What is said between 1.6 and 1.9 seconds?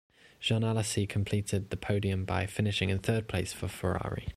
the